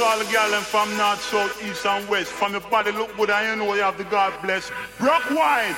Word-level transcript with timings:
to 0.00 0.06
all 0.06 0.18
the 0.18 0.24
girls 0.32 0.64
from 0.64 0.88
north, 0.96 1.20
south, 1.20 1.62
east, 1.62 1.84
and 1.84 2.08
west. 2.08 2.32
From 2.32 2.52
the 2.52 2.60
body 2.60 2.90
look 2.90 3.14
good, 3.18 3.28
and 3.28 3.60
you 3.60 3.66
know 3.66 3.74
you 3.74 3.82
have 3.82 3.98
the 3.98 4.04
God 4.04 4.32
bless. 4.40 4.70
Brock 4.98 5.28
wine. 5.30 5.76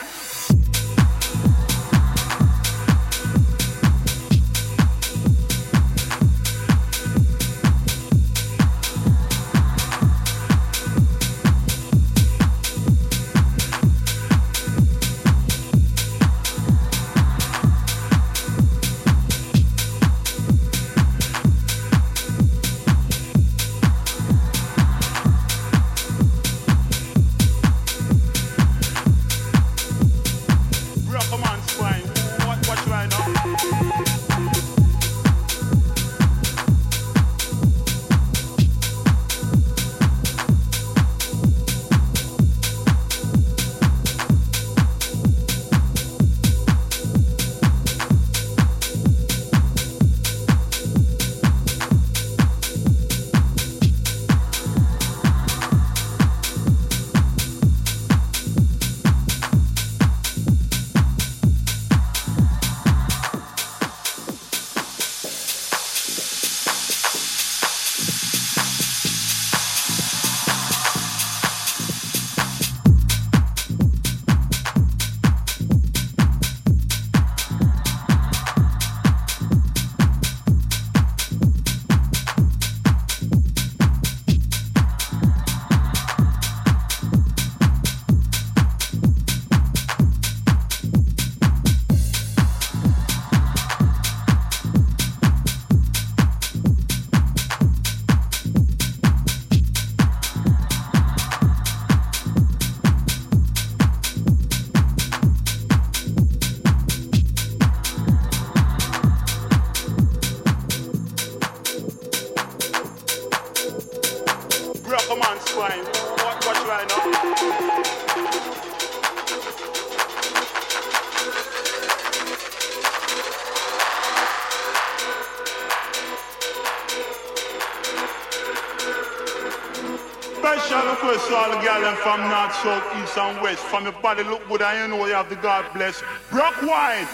South, 132.62 133.02
east, 133.02 133.18
and 133.18 133.40
west. 133.42 133.64
From 133.64 133.84
the 133.84 133.92
body 133.92 134.22
look 134.22 134.46
good, 134.48 134.60
you 134.60 134.88
know 134.88 135.04
you 135.06 135.14
have 135.14 135.28
the 135.28 135.36
God 135.36 135.64
bless. 135.74 136.02
Brock 136.30 136.62
wine. 136.62 137.06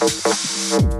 ¡Gracias! 0.00 0.99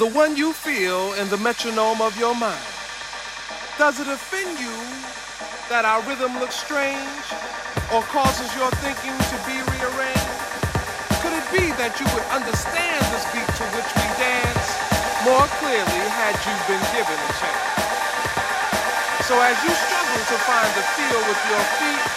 the 0.00 0.08
one 0.16 0.34
you 0.34 0.50
feel 0.54 1.12
in 1.20 1.28
the 1.28 1.36
metronome 1.36 2.00
of 2.00 2.16
your 2.16 2.32
mind? 2.32 2.72
Does 3.76 4.00
it 4.00 4.08
offend 4.08 4.56
you 4.56 4.72
that 5.68 5.84
our 5.84 6.00
rhythm 6.08 6.40
looks 6.40 6.56
strange 6.56 7.20
or 7.92 8.00
causes 8.08 8.48
your 8.56 8.72
thinking 8.80 9.12
to 9.12 9.36
be 9.44 9.60
rearranged? 9.60 10.40
Could 11.20 11.36
it 11.36 11.44
be 11.52 11.68
that 11.76 12.00
you 12.00 12.08
would 12.16 12.24
understand 12.32 13.04
this 13.12 13.28
beat 13.28 13.44
to 13.44 13.64
which 13.76 13.90
we 13.92 14.06
dance 14.16 14.68
more 15.28 15.44
clearly 15.60 16.02
had 16.16 16.32
you 16.48 16.56
been 16.64 16.84
given 16.96 17.20
a 17.20 17.30
chance? 17.36 17.68
So 19.28 19.36
as 19.36 19.52
you 19.60 19.72
struggle 19.84 20.22
to 20.32 20.36
find 20.48 20.70
the 20.80 20.84
feel 20.96 21.20
with 21.28 21.40
your 21.44 21.64
feet, 21.76 22.09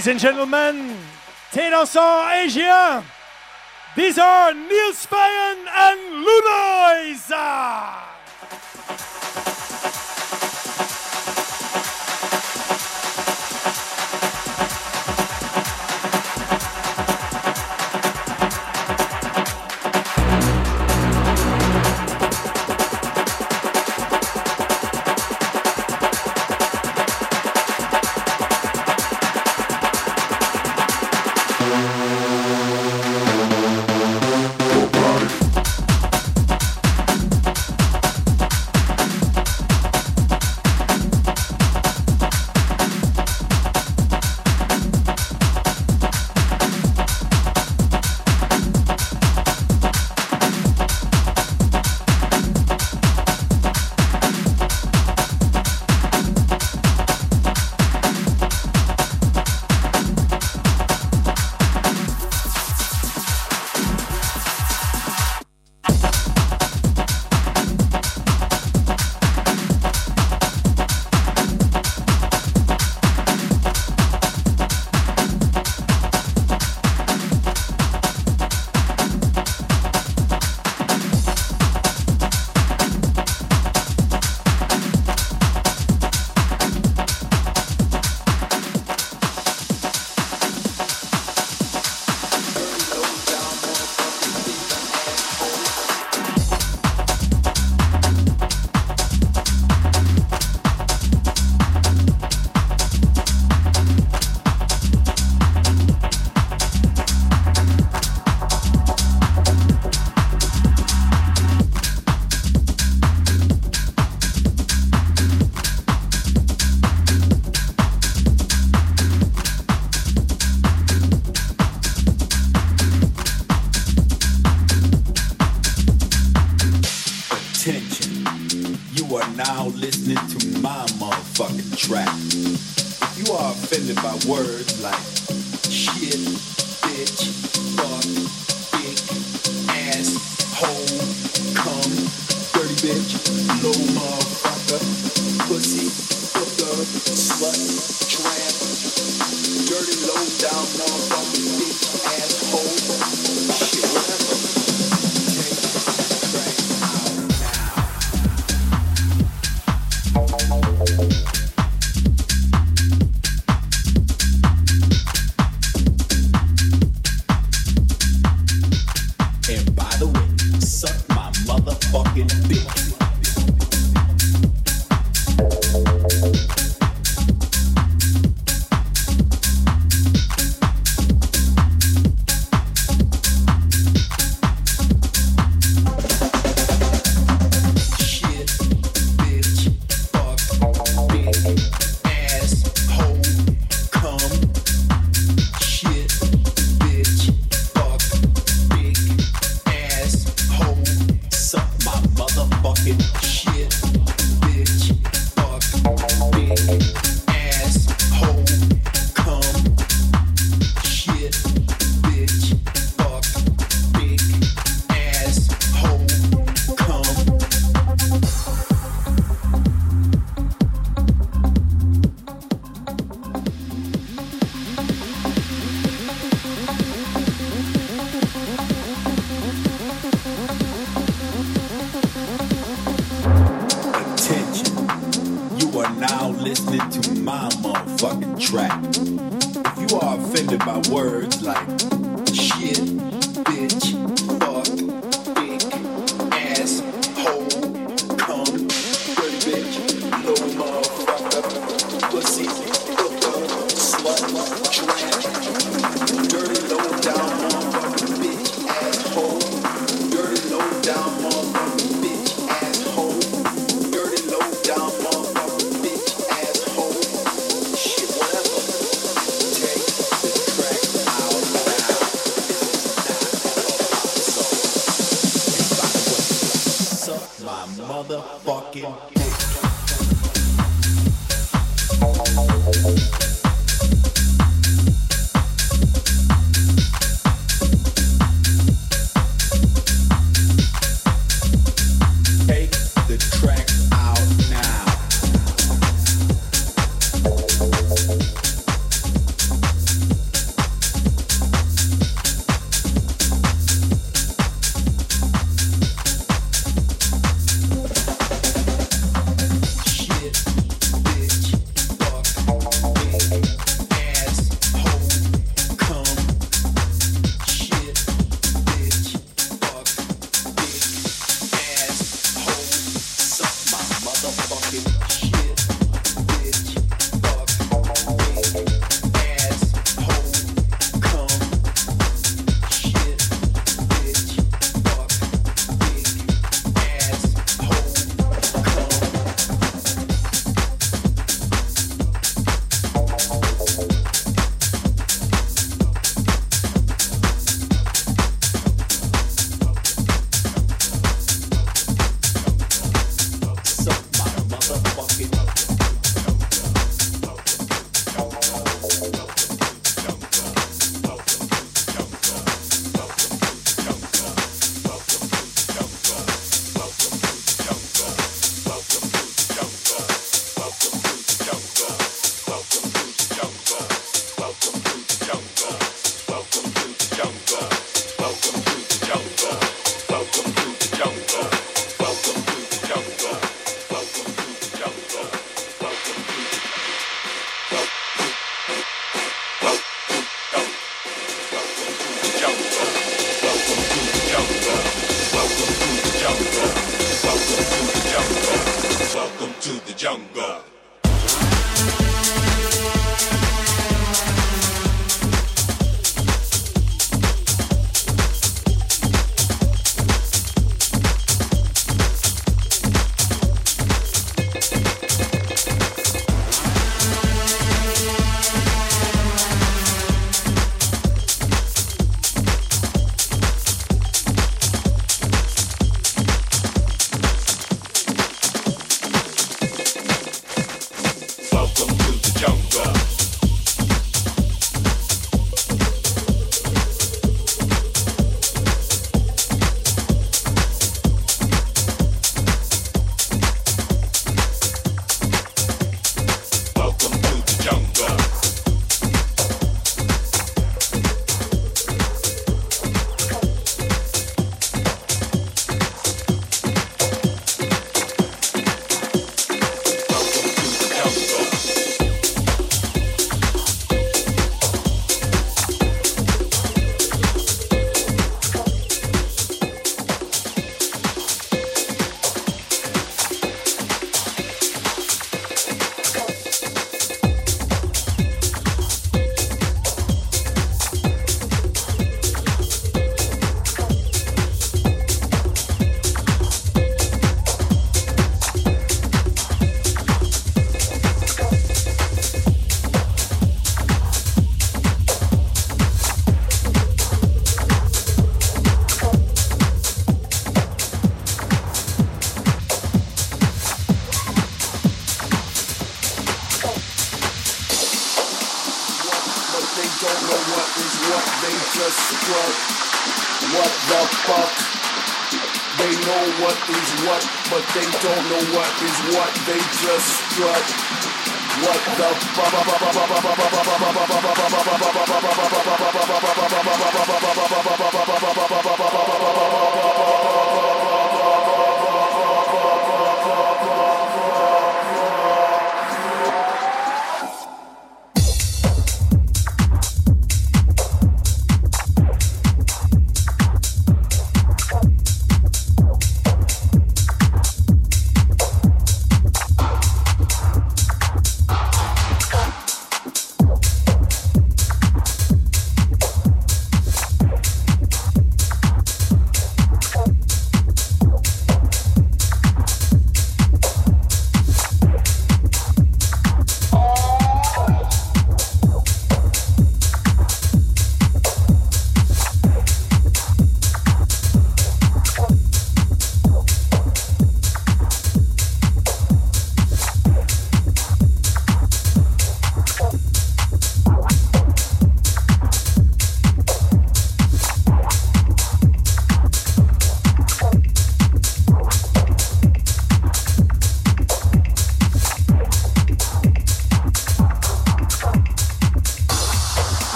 Ladies 0.00 0.12
and 0.12 0.20
gentlemen, 0.32 0.96
Ténor 1.52 1.84
Asia, 2.32 3.04
these 3.94 4.16
are 4.16 4.54
Niels 4.54 5.04
Fayen 5.04 5.39